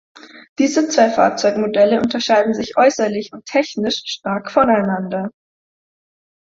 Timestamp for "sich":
2.55-2.75